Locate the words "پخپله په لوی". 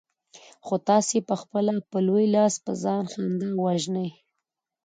1.29-2.25